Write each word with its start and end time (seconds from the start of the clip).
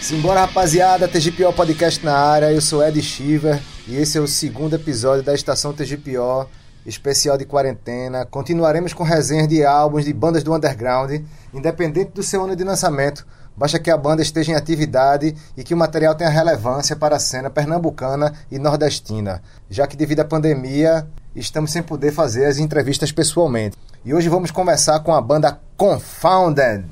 Simbora 0.00 0.40
rapaziada, 0.40 1.08
TGPO 1.08 1.52
Podcast 1.52 2.04
na 2.04 2.14
área, 2.14 2.52
eu 2.52 2.60
sou 2.60 2.86
Ed 2.86 3.00
Shiver 3.00 3.62
e 3.88 3.96
esse 3.96 4.18
é 4.18 4.20
o 4.20 4.26
segundo 4.26 4.74
episódio 4.74 5.22
da 5.22 5.32
estação 5.32 5.72
TGPO, 5.72 6.48
especial 6.84 7.38
de 7.38 7.46
quarentena. 7.46 8.26
Continuaremos 8.26 8.92
com 8.92 9.04
resenhas 9.04 9.48
de 9.48 9.64
álbuns 9.64 10.04
de 10.04 10.12
bandas 10.12 10.42
do 10.42 10.54
underground, 10.54 11.22
independente 11.54 12.10
do 12.10 12.22
seu 12.22 12.44
ano 12.44 12.54
de 12.54 12.62
lançamento. 12.62 13.26
Basta 13.56 13.78
que 13.78 13.90
a 13.90 13.96
banda 13.96 14.22
esteja 14.22 14.52
em 14.52 14.54
atividade 14.54 15.34
e 15.56 15.64
que 15.64 15.72
o 15.72 15.76
material 15.76 16.14
tenha 16.14 16.30
relevância 16.30 16.94
para 16.96 17.16
a 17.16 17.20
cena 17.20 17.48
pernambucana 17.48 18.32
e 18.50 18.58
nordestina, 18.58 19.42
já 19.70 19.86
que 19.86 19.96
devido 19.96 20.20
à 20.20 20.24
pandemia 20.24 21.06
estamos 21.34 21.70
sem 21.70 21.82
poder 21.82 22.12
fazer 22.12 22.46
as 22.46 22.58
entrevistas 22.58 23.10
pessoalmente. 23.10 23.76
E 24.04 24.12
hoje 24.12 24.28
vamos 24.28 24.50
conversar 24.50 25.00
com 25.00 25.14
a 25.14 25.20
banda 25.20 25.58
Confounded. 25.76 26.84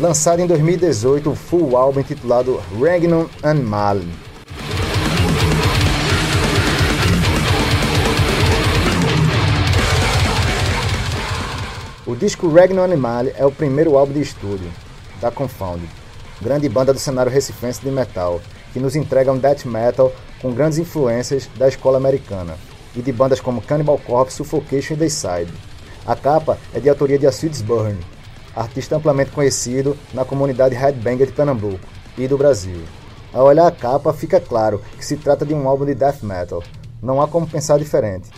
lançado 0.00 0.40
em 0.40 0.48
2018 0.48 1.30
o 1.30 1.34
full 1.36 1.76
álbum 1.76 2.00
intitulado 2.00 2.60
Regnum 2.76 3.28
and. 3.44 3.62
O 12.04 12.16
disco 12.16 12.52
Regnum 12.52 12.82
and 12.82 12.96
Mal 12.96 13.26
é 13.36 13.46
o 13.46 13.52
primeiro 13.52 13.96
álbum 13.96 14.12
de 14.12 14.22
estúdio 14.22 14.68
da 15.22 15.30
Confounded, 15.30 15.88
grande 16.42 16.68
banda 16.68 16.92
do 16.92 16.98
cenário 16.98 17.30
recifense 17.30 17.80
de 17.80 17.90
metal, 17.90 18.42
que 18.72 18.80
nos 18.80 18.96
entrega 18.96 19.32
um 19.32 19.38
death 19.38 19.64
metal 19.64 20.12
com 20.40 20.52
grandes 20.52 20.78
influências 20.78 21.48
da 21.56 21.68
escola 21.68 21.96
americana 21.96 22.56
e 22.96 23.00
de 23.00 23.12
bandas 23.12 23.40
como 23.40 23.62
Cannibal 23.62 23.98
Corpse, 23.98 24.36
Suffocation 24.36 24.94
e 24.94 24.96
Dayside. 24.96 25.52
A 26.04 26.16
capa 26.16 26.58
é 26.74 26.80
de 26.80 26.88
autoria 26.88 27.18
de 27.18 27.26
Acids 27.26 27.62
Burn, 27.62 27.96
artista 28.54 28.96
amplamente 28.96 29.30
conhecido 29.30 29.96
na 30.12 30.24
comunidade 30.24 30.74
headbanger 30.74 31.28
de 31.28 31.32
Pernambuco 31.32 31.86
e 32.18 32.26
do 32.26 32.36
Brasil. 32.36 32.82
Ao 33.32 33.46
olhar 33.46 33.68
a 33.68 33.70
capa, 33.70 34.12
fica 34.12 34.40
claro 34.40 34.82
que 34.98 35.06
se 35.06 35.16
trata 35.16 35.46
de 35.46 35.54
um 35.54 35.68
álbum 35.68 35.86
de 35.86 35.94
death 35.94 36.22
metal. 36.22 36.62
Não 37.00 37.22
há 37.22 37.28
como 37.28 37.46
pensar 37.46 37.78
diferente. 37.78 38.28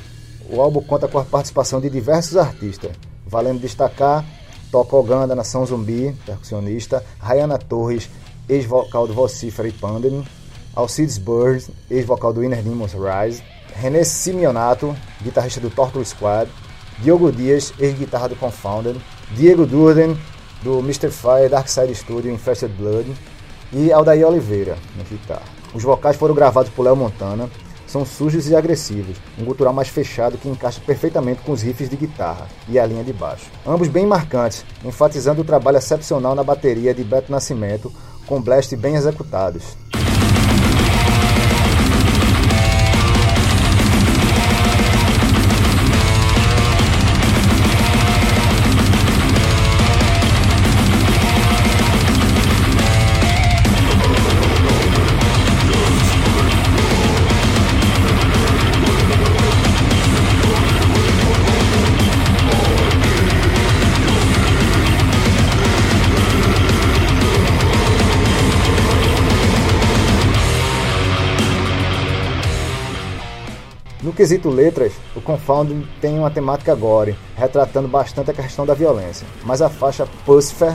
O 0.51 0.61
álbum 0.61 0.83
conta 0.83 1.09
com 1.09 1.19
a 1.19 1.25
participação 1.25 1.81
de 1.81 1.89
diversos 1.89 2.37
artistas, 2.37 2.93
valendo 3.27 3.61
destacar 3.61 4.25
Toca 4.75 4.97
Oganda, 4.97 5.37
Nação 5.37 5.65
Zumbi, 5.65 6.13
percussionista, 6.27 7.01
Rayana 7.21 7.57
Torres, 7.57 8.11
ex-vocal 8.49 9.07
do 9.07 9.15
Vocifera 9.15 9.69
e 9.69 9.73
Pandem, 9.73 10.27
Alcides 10.75 11.17
Bird, 11.17 11.65
ex-vocal 11.89 12.33
do 12.33 12.43
Inner 12.43 12.61
Demons 12.61 12.93
Rise, 12.93 13.41
René 13.73 14.03
Simeonato, 14.03 14.97
guitarrista 15.23 15.61
do 15.61 15.71
Torture 15.71 16.05
Squad, 16.05 16.51
Diogo 16.99 17.31
Dias, 17.31 17.73
ex-guitarra 17.79 18.29
do 18.31 18.35
Confounded, 18.35 19.01
Diego 19.37 19.65
Durden, 19.65 20.19
do 20.65 20.81
Mr. 20.81 21.09
Fire 21.09 21.49
Dark 21.49 21.69
Side 21.69 21.95
Studio 21.95 22.33
Infested 22.33 22.73
Blood, 22.73 23.07
e 23.73 23.93
Aldair 23.93 24.27
Oliveira, 24.27 24.77
na 24.97 25.05
guitarra. 25.05 25.45
Os 25.73 25.85
vocais 25.85 26.17
foram 26.17 26.35
gravados 26.35 26.73
por 26.73 26.83
Léo 26.83 26.97
Montana, 26.97 27.49
são 27.95 28.05
sujos 28.05 28.49
e 28.49 28.57
agressivos, 28.57 29.19
um 29.39 29.45
gutural 29.45 29.73
mais 29.73 29.87
fechado 29.87 30.37
que 30.37 30.49
encaixa 30.49 30.81
perfeitamente 30.85 31.43
com 31.43 31.53
os 31.53 31.63
riffs 31.63 31.89
de 31.89 31.95
guitarra 31.95 32.49
e 32.69 32.77
a 32.77 32.85
linha 32.85 33.05
de 33.05 33.13
baixo. 33.13 33.47
Ambos 33.65 33.87
bem 33.87 34.05
marcantes, 34.05 34.65
enfatizando 34.85 35.43
o 35.43 35.45
trabalho 35.45 35.79
excepcional 35.79 36.35
na 36.35 36.43
bateria 36.43 36.93
de 36.93 37.05
Beto 37.05 37.31
Nascimento, 37.31 37.93
com 38.27 38.43
blast 38.43 38.75
bem 38.75 38.97
executados. 38.97 39.77
Quesito 74.15 74.49
letras, 74.49 74.93
o 75.15 75.21
Confound 75.21 75.87
tem 76.01 76.19
uma 76.19 76.31
temática 76.31 76.75
gore, 76.75 77.17
retratando 77.37 77.89
bastante 77.89 78.31
a 78.31 78.35
questão 78.35 78.65
da 78.65 78.75
violência, 78.75 79.27
mas 79.45 79.61
a 79.61 79.69
faixa 79.69 80.07
Pussifer 80.25 80.75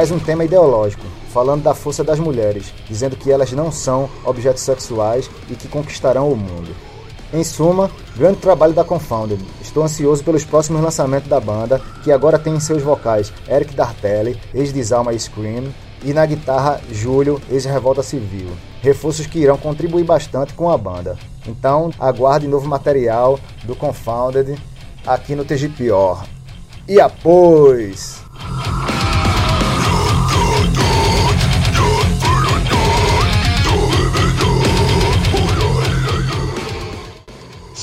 traz 0.00 0.10
um 0.10 0.18
tema 0.18 0.46
ideológico, 0.46 1.04
falando 1.30 1.62
da 1.62 1.74
força 1.74 2.02
das 2.02 2.18
mulheres, 2.18 2.72
dizendo 2.88 3.16
que 3.16 3.30
elas 3.30 3.52
não 3.52 3.70
são 3.70 4.08
objetos 4.24 4.62
sexuais 4.62 5.30
e 5.50 5.54
que 5.54 5.68
conquistarão 5.68 6.32
o 6.32 6.36
mundo. 6.36 6.74
Em 7.34 7.44
suma, 7.44 7.90
grande 8.16 8.38
trabalho 8.38 8.72
da 8.72 8.82
Confounded. 8.82 9.44
Estou 9.60 9.82
ansioso 9.84 10.24
pelos 10.24 10.42
próximos 10.42 10.80
lançamentos 10.80 11.28
da 11.28 11.38
banda, 11.38 11.82
que 12.02 12.10
agora 12.10 12.38
tem 12.38 12.54
em 12.54 12.60
seus 12.60 12.82
vocais 12.82 13.30
Eric 13.46 13.74
Dartelli, 13.74 14.40
ex-Desalma 14.54 15.12
e 15.12 15.20
Scream, 15.20 15.64
e 16.02 16.14
na 16.14 16.24
guitarra 16.24 16.80
Júlio, 16.90 17.38
ex-Revolta 17.50 18.02
Civil. 18.02 18.48
Reforços 18.80 19.26
que 19.26 19.40
irão 19.40 19.58
contribuir 19.58 20.04
bastante 20.04 20.54
com 20.54 20.70
a 20.70 20.78
banda. 20.78 21.18
Então, 21.46 21.90
aguarde 22.00 22.48
novo 22.48 22.66
material 22.66 23.38
do 23.64 23.76
Confounded 23.76 24.58
aqui 25.06 25.34
no 25.34 25.44
TGPO. 25.44 26.22
E 26.88 26.98
após! 26.98 28.19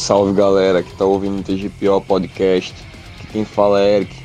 Salve 0.07 0.31
galera 0.31 0.81
que 0.81 0.95
tá 0.95 1.03
ouvindo 1.03 1.41
o 1.41 1.43
TGPO 1.43 1.99
Podcast. 1.99 2.73
Que 3.19 3.27
quem 3.27 3.43
fala 3.43 3.81
é 3.81 3.97
Eric, 3.97 4.15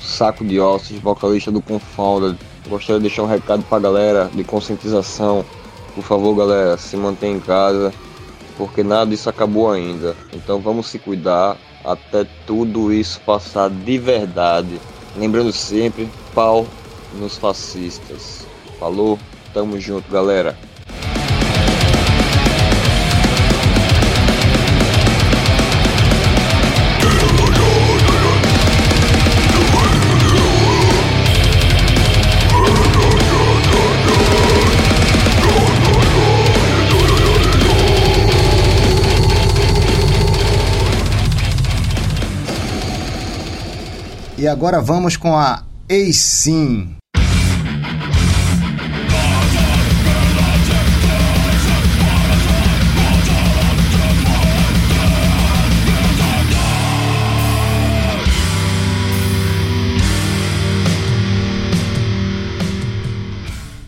saco 0.00 0.44
de 0.44 0.60
ossos, 0.60 1.00
vocalista 1.00 1.50
do 1.50 1.60
Confounded. 1.60 2.38
Gostaria 2.68 3.00
de 3.00 3.08
deixar 3.08 3.24
um 3.24 3.26
recado 3.26 3.64
pra 3.64 3.80
galera 3.80 4.30
de 4.32 4.44
conscientização. 4.44 5.44
Por 5.92 6.04
favor, 6.04 6.36
galera, 6.36 6.78
se 6.78 6.96
mantenha 6.96 7.36
em 7.36 7.40
casa, 7.40 7.92
porque 8.56 8.84
nada 8.84 9.10
disso 9.10 9.28
acabou 9.28 9.72
ainda. 9.72 10.14
Então 10.32 10.60
vamos 10.60 10.86
se 10.86 11.00
cuidar 11.00 11.56
até 11.84 12.24
tudo 12.46 12.92
isso 12.92 13.20
passar 13.22 13.68
de 13.68 13.98
verdade. 13.98 14.80
Lembrando 15.16 15.52
sempre, 15.52 16.08
pau 16.32 16.64
nos 17.14 17.36
fascistas. 17.36 18.46
Falou, 18.78 19.18
tamo 19.52 19.80
junto, 19.80 20.08
galera. 20.12 20.56
E 44.44 44.46
agora 44.46 44.78
vamos 44.78 45.16
com 45.16 45.34
a 45.34 45.62
Sim. 46.12 46.96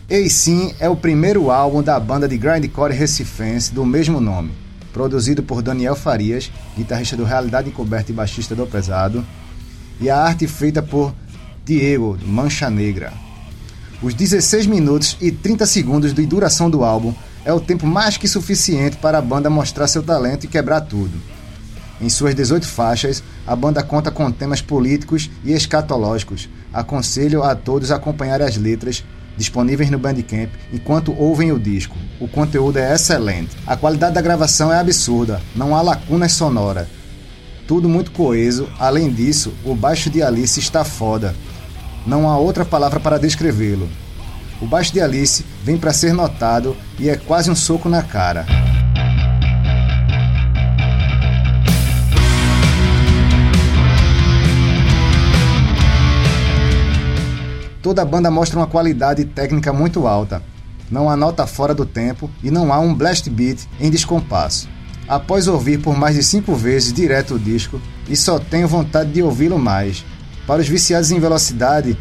Ei 0.09 0.27
Sim 0.27 0.73
é 0.79 0.89
o 0.89 0.95
primeiro 0.95 1.51
álbum 1.51 1.83
da 1.83 1.99
banda 1.99 2.27
de 2.27 2.35
grindcore 2.35 2.95
recifense 2.95 3.71
do 3.71 3.85
mesmo 3.85 4.19
nome, 4.19 4.53
produzido 4.91 5.43
por 5.43 5.61
Daniel 5.61 5.95
Farias, 5.95 6.51
guitarrista 6.75 7.15
do 7.15 7.23
Realidade 7.23 7.69
Encoberta 7.69 8.11
e 8.11 8.15
baixista 8.15 8.55
do 8.55 8.65
Pesado, 8.65 9.23
e 9.99 10.09
a 10.09 10.17
arte 10.17 10.47
feita 10.47 10.81
por 10.81 11.13
Diego 11.65 12.17
Mancha 12.25 12.69
Negra. 12.69 13.13
Os 14.01 14.13
16 14.13 14.67
minutos 14.67 15.17
e 15.19 15.31
30 15.31 15.65
segundos 15.65 16.13
de 16.13 16.25
duração 16.25 16.69
do 16.69 16.83
álbum 16.83 17.13
é 17.43 17.51
o 17.51 17.59
tempo 17.59 17.87
mais 17.87 18.17
que 18.17 18.27
suficiente 18.27 18.97
para 18.97 19.17
a 19.17 19.21
banda 19.21 19.49
mostrar 19.49 19.87
seu 19.87 20.03
talento 20.03 20.43
e 20.43 20.47
quebrar 20.47 20.81
tudo. 20.81 21.17
Em 21.99 22.09
suas 22.09 22.35
18 22.35 22.67
faixas, 22.67 23.23
a 23.45 23.55
banda 23.55 23.81
conta 23.81 24.11
com 24.11 24.31
temas 24.31 24.61
políticos 24.61 25.31
e 25.43 25.51
escatológicos. 25.51 26.47
Aconselho 26.71 27.41
a 27.41 27.55
todos 27.55 27.91
a 27.91 27.95
acompanhar 27.95 28.41
as 28.41 28.55
letras 28.55 29.03
disponíveis 29.35 29.89
no 29.89 29.97
Bandcamp 29.97 30.49
enquanto 30.71 31.15
ouvem 31.17 31.51
o 31.51 31.59
disco. 31.59 31.95
O 32.19 32.27
conteúdo 32.27 32.77
é 32.77 32.93
excelente. 32.93 33.55
A 33.65 33.75
qualidade 33.75 34.15
da 34.15 34.21
gravação 34.21 34.71
é 34.71 34.79
absurda, 34.79 35.41
não 35.55 35.75
há 35.75 35.81
lacunas 35.81 36.33
sonoras. 36.33 36.87
Tudo 37.67 37.89
muito 37.89 38.11
coeso, 38.11 38.69
além 38.79 39.11
disso, 39.11 39.53
o 39.65 39.75
baixo 39.75 40.09
de 40.09 40.23
Alice 40.23 40.57
está 40.57 40.85
foda. 40.85 41.35
Não 42.05 42.29
há 42.29 42.37
outra 42.37 42.63
palavra 42.63 42.97
para 42.97 43.19
descrevê-lo. 43.19 43.89
O 44.61 44.65
baixo 44.65 44.93
de 44.93 45.01
Alice 45.01 45.45
vem 45.65 45.77
para 45.77 45.91
ser 45.91 46.13
notado 46.13 46.77
e 46.97 47.09
é 47.09 47.17
quase 47.17 47.51
um 47.51 47.55
soco 47.55 47.89
na 47.89 48.01
cara. 48.01 48.45
Toda 57.81 58.01
a 58.01 58.05
banda 58.05 58.31
mostra 58.31 58.57
uma 58.57 58.67
qualidade 58.67 59.25
técnica 59.25 59.73
muito 59.73 60.07
alta. 60.07 60.41
Não 60.89 61.09
há 61.09 61.17
nota 61.17 61.45
fora 61.45 61.75
do 61.75 61.85
tempo 61.85 62.31
e 62.41 62.49
não 62.49 62.71
há 62.71 62.79
um 62.79 62.93
blast 62.93 63.29
beat 63.29 63.67
em 63.77 63.89
descompasso. 63.89 64.69
Após 65.07 65.47
ouvir 65.47 65.79
por 65.79 65.95
mais 65.95 66.15
de 66.17 66.23
cinco 66.23 66.53
vezes 66.53 66.91
direto 66.91 67.35
o 67.35 67.39
disco, 67.39 67.81
e 68.09 68.15
só 68.15 68.37
tenho 68.37 68.67
vontade 68.67 69.11
de 69.11 69.23
ouvi-lo 69.23 69.57
mais. 69.57 70.03
Para 70.45 70.61
os 70.61 70.67
viciados 70.67 71.11
em 71.11 71.19
velocidade, 71.19 71.97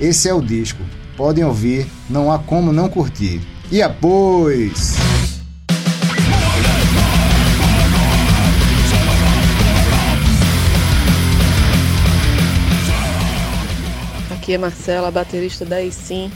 esse 0.00 0.30
é 0.30 0.34
o 0.34 0.40
disco. 0.40 0.82
Podem 1.14 1.44
ouvir, 1.44 1.86
não 2.08 2.32
há 2.32 2.38
como 2.38 2.72
não 2.72 2.88
curtir. 2.88 3.42
E 3.70 3.82
após! 3.82 4.96
Aqui 14.30 14.54
é 14.54 14.58
Marcela, 14.58 15.10
baterista 15.10 15.66
da 15.66 15.76
Sim. 15.90 16.32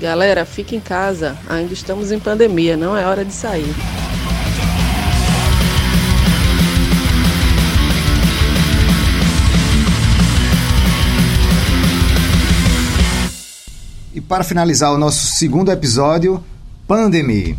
Galera, 0.00 0.44
fique 0.44 0.74
em 0.74 0.80
casa, 0.80 1.38
ainda 1.48 1.72
estamos 1.72 2.10
em 2.10 2.18
pandemia, 2.18 2.76
não 2.76 2.96
é 2.96 3.06
hora 3.06 3.24
de 3.24 3.32
sair. 3.32 3.72
Para 14.28 14.44
finalizar 14.44 14.92
o 14.92 14.98
nosso 14.98 15.26
segundo 15.26 15.70
episódio, 15.70 16.42
Pandemia. 16.86 17.56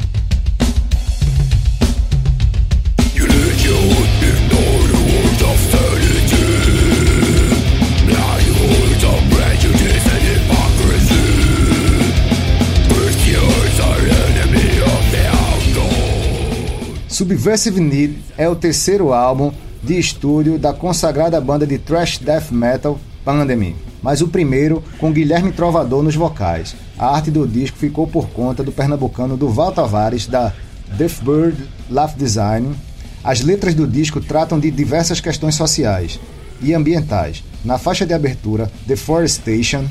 Subversive 17.15 17.79
Need 17.79 18.17
é 18.37 18.49
o 18.49 18.55
terceiro 18.57 19.13
álbum 19.13 19.53
de 19.81 19.97
estúdio 19.97 20.59
da 20.59 20.73
consagrada 20.73 21.39
banda 21.39 21.65
de 21.65 21.77
thrash 21.77 22.17
death 22.17 22.51
metal 22.51 22.99
Pandemic, 23.23 23.77
mas 24.05 24.21
o 24.21 24.27
primeiro 24.27 24.83
com 24.99 25.11
Guilherme 25.11 25.51
Trovador 25.51 26.03
nos 26.03 26.13
vocais. 26.13 26.75
A 26.95 27.07
arte 27.07 27.31
do 27.31 27.47
disco 27.47 27.79
ficou 27.79 28.05
por 28.05 28.29
conta 28.29 28.63
do 28.63 28.71
pernambucano 28.71 29.35
Duval 29.35 29.71
Tavares 29.71 30.27
da 30.27 30.53
Deathbird 30.95 31.57
Laugh 31.89 32.13
Design. 32.15 32.75
As 33.23 33.41
letras 33.41 33.73
do 33.73 33.87
disco 33.87 34.21
tratam 34.21 34.59
de 34.59 34.69
diversas 34.69 35.19
questões 35.19 35.55
sociais 35.55 36.19
e 36.61 36.71
ambientais. 36.71 37.43
Na 37.63 37.79
faixa 37.79 38.05
de 38.05 38.13
abertura, 38.13 38.71
Deforestation, 38.85 39.85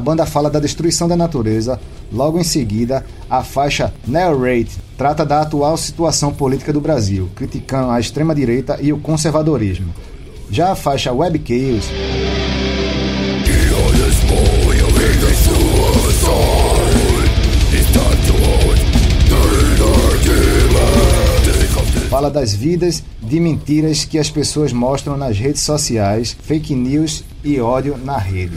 A 0.00 0.02
banda 0.02 0.24
fala 0.24 0.48
da 0.48 0.58
destruição 0.58 1.06
da 1.06 1.14
natureza. 1.14 1.78
Logo 2.10 2.40
em 2.40 2.42
seguida, 2.42 3.04
a 3.28 3.44
faixa 3.44 3.92
Narrate 4.06 4.78
trata 4.96 5.26
da 5.26 5.42
atual 5.42 5.76
situação 5.76 6.32
política 6.32 6.72
do 6.72 6.80
Brasil, 6.80 7.28
criticando 7.36 7.90
a 7.90 8.00
extrema-direita 8.00 8.78
e 8.80 8.94
o 8.94 8.98
conservadorismo. 8.98 9.92
Já 10.50 10.72
a 10.72 10.74
faixa 10.74 11.12
Web 11.12 11.42
Chaos 11.46 11.84
fala 22.08 22.30
das 22.30 22.54
vidas 22.54 23.04
de 23.22 23.38
mentiras 23.38 24.06
que 24.06 24.18
as 24.18 24.30
pessoas 24.30 24.72
mostram 24.72 25.18
nas 25.18 25.38
redes 25.38 25.60
sociais, 25.60 26.34
fake 26.42 26.74
news 26.74 27.22
e 27.44 27.60
ódio 27.60 27.98
na 27.98 28.16
rede. 28.16 28.56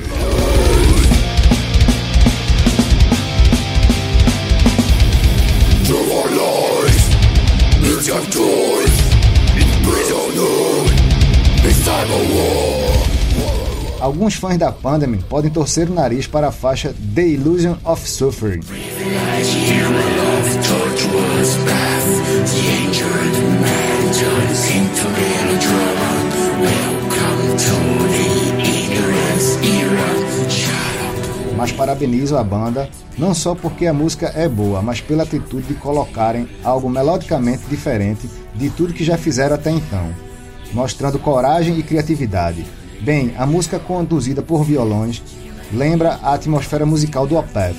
Alguns 14.00 14.36
fãs 14.36 14.58
da 14.58 14.72
Pandemic 14.72 15.24
podem 15.26 15.50
torcer 15.52 15.90
o 15.90 15.94
nariz 15.94 16.28
para 16.28 16.48
a 16.48 16.52
faixa 16.52 16.94
The 17.14 17.22
Illusion 17.22 17.76
of 17.86 18.06
Suffering. 18.10 18.60
Mas 31.56 31.72
parabenizo 31.72 32.36
a 32.36 32.44
banda, 32.44 32.90
não 33.18 33.34
só 33.34 33.54
porque 33.54 33.86
a 33.86 33.94
música 33.94 34.32
é 34.36 34.48
boa, 34.48 34.82
mas 34.82 35.00
pela 35.00 35.24
atitude 35.24 35.68
de 35.68 35.74
colocarem 35.76 36.48
algo 36.64 36.90
melodicamente 36.90 37.64
diferente 37.70 38.30
de 38.56 38.70
tudo 38.70 38.94
que 38.94 39.04
já 39.04 39.18
fizeram 39.18 39.56
até 39.56 39.72
então, 39.72 40.14
mostrando 40.74 41.20
coragem 41.20 41.78
e 41.78 41.84
criatividade. 41.84 42.66
Bem, 43.02 43.34
a 43.38 43.46
música 43.46 43.80
conduzida 43.80 44.42
por 44.42 44.64
violões 44.64 45.22
lembra 45.72 46.20
a 46.22 46.34
atmosfera 46.34 46.86
musical 46.86 47.28
do 47.28 47.38
Opeth 47.38 47.76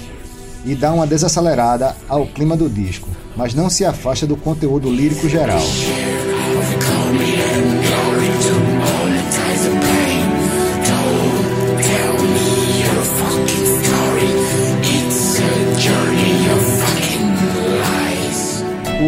e 0.65 0.75
dá 0.75 0.93
uma 0.93 1.07
desacelerada 1.07 1.95
ao 2.09 2.27
clima 2.27 2.57
do 2.57 2.69
disco, 2.69 3.09
mas 3.37 3.55
não 3.55 3.69
se 3.69 3.85
afasta 3.85 4.27
do 4.27 4.37
conteúdo 4.37 4.91
lírico 4.91 5.29
geral. 5.29 5.63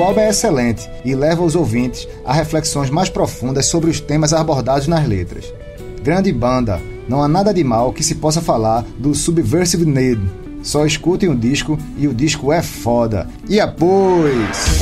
O 0.07 0.09
álbum 0.09 0.21
é 0.21 0.29
excelente 0.29 0.89
e 1.05 1.17
leva 1.17 1.43
os 1.43 1.57
ouvintes 1.57 2.07
a 2.25 2.33
reflexões 2.33 2.91
mais 2.91 3.09
profundas 3.09 3.67
sobre 3.67 3.91
os 3.91 3.99
temas 3.99 4.33
abordados 4.33 4.87
nas 4.87 5.05
letras. 5.05 5.53
Grande 6.01 6.33
banda, 6.33 6.81
não 7.09 7.21
há 7.21 7.27
nada 7.27 7.53
de 7.53 7.65
mal 7.65 7.93
que 7.93 8.05
se 8.05 8.15
possa 8.15 8.41
falar 8.41 8.87
do 9.01 9.13
Subversive 9.17 9.85
Need. 9.85 10.23
Só 10.63 10.87
escutem 10.87 11.29
o 11.29 11.35
disco 11.35 11.77
e 11.99 12.07
o 12.07 12.15
disco 12.15 12.53
é 12.53 12.63
foda. 12.63 13.27
E 13.49 13.59
após. 13.59 14.79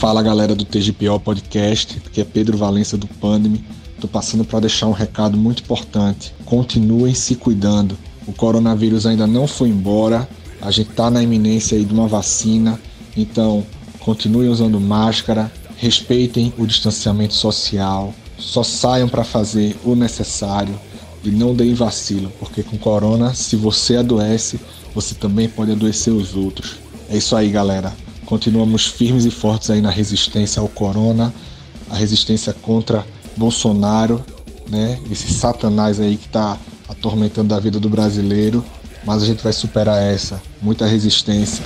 Fala 0.00 0.24
galera 0.24 0.56
do 0.56 0.64
TGPO 0.64 1.20
Podcast, 1.20 2.02
aqui 2.04 2.20
é 2.20 2.24
Pedro 2.24 2.58
Valença 2.58 2.96
do 2.96 3.06
Pandem. 3.06 3.64
Tô 4.00 4.06
passando 4.06 4.44
para 4.44 4.60
deixar 4.60 4.86
um 4.86 4.92
recado 4.92 5.36
muito 5.36 5.62
importante. 5.62 6.34
Continuem 6.44 7.14
se 7.14 7.34
cuidando. 7.34 7.96
O 8.26 8.32
coronavírus 8.32 9.06
ainda 9.06 9.26
não 9.26 9.46
foi 9.46 9.68
embora. 9.68 10.28
A 10.60 10.70
gente 10.70 10.90
tá 10.90 11.10
na 11.10 11.22
iminência 11.22 11.76
aí 11.76 11.84
de 11.84 11.94
uma 11.94 12.06
vacina. 12.06 12.78
Então, 13.16 13.64
continuem 14.00 14.48
usando 14.48 14.78
máscara, 14.78 15.50
respeitem 15.76 16.52
o 16.58 16.66
distanciamento 16.66 17.34
social, 17.34 18.14
só 18.38 18.62
saiam 18.62 19.08
para 19.08 19.24
fazer 19.24 19.76
o 19.84 19.94
necessário 19.94 20.78
e 21.24 21.30
não 21.30 21.54
deem 21.54 21.74
vacilo, 21.74 22.30
porque 22.38 22.62
com 22.62 22.78
corona, 22.78 23.34
se 23.34 23.56
você 23.56 23.96
adoece, 23.96 24.60
você 24.94 25.14
também 25.14 25.48
pode 25.48 25.72
adoecer 25.72 26.12
os 26.12 26.36
outros. 26.36 26.76
É 27.08 27.16
isso 27.16 27.34
aí, 27.34 27.50
galera. 27.50 27.92
Continuamos 28.24 28.86
firmes 28.86 29.24
e 29.24 29.30
fortes 29.30 29.70
aí 29.70 29.80
na 29.80 29.90
resistência 29.90 30.60
ao 30.60 30.68
corona, 30.68 31.34
a 31.90 31.96
resistência 31.96 32.52
contra 32.52 33.06
Bolsonaro, 33.36 34.24
né? 34.68 34.98
Esse 35.10 35.32
satanás 35.32 36.00
aí 36.00 36.16
que 36.16 36.26
está 36.26 36.58
atormentando 36.88 37.54
a 37.54 37.60
vida 37.60 37.78
do 37.78 37.88
brasileiro, 37.88 38.64
mas 39.04 39.22
a 39.22 39.26
gente 39.26 39.42
vai 39.42 39.52
superar 39.52 40.02
essa. 40.02 40.40
Muita 40.60 40.86
resistência. 40.86 41.64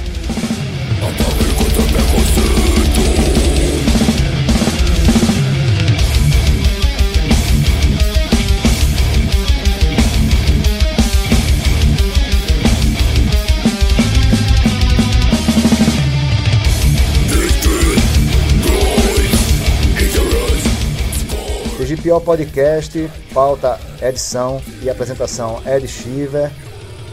TGPO 21.81 22.21
Podcast, 22.21 23.11
pauta, 23.33 23.81
edição 24.03 24.61
e 24.83 24.91
apresentação 24.91 25.63
Ed 25.67 25.89
Shiver, 25.89 26.53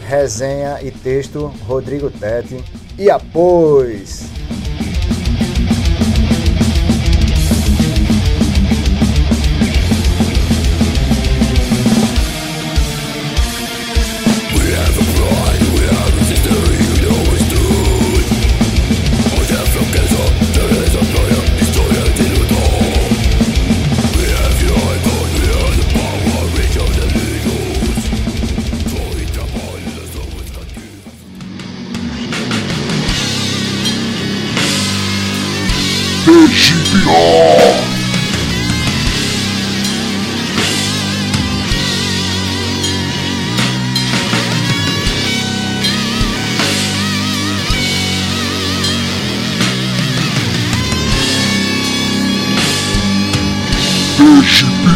resenha 0.06 0.78
e 0.82 0.90
texto 0.90 1.46
Rodrigo 1.66 2.10
Tete 2.10 2.62
e 2.98 3.10
após. 3.10 4.47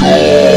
TGPO. 0.03 0.52